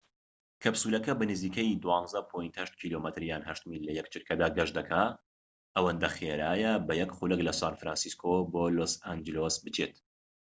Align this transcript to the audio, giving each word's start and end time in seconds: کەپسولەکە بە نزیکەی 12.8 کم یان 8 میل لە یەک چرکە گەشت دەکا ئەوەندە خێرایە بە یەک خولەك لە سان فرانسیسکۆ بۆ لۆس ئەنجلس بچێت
کەپسولەکە 0.63 1.13
بە 1.19 1.25
نزیکەی 1.31 1.73
12.8 1.83 2.73
کم 2.79 3.23
یان 3.31 3.43
8 3.49 3.59
میل 3.69 3.81
لە 3.87 3.93
یەک 3.99 4.07
چرکە 4.13 4.33
گەشت 4.57 4.73
دەکا 4.79 5.03
ئەوەندە 5.75 6.09
خێرایە 6.15 6.73
بە 6.87 6.93
یەک 7.01 7.11
خولەك 7.17 7.41
لە 7.47 7.53
سان 7.59 7.73
فرانسیسکۆ 7.81 8.33
بۆ 8.51 8.63
لۆس 8.77 8.93
ئەنجلس 9.05 9.55
بچێت 9.63 9.93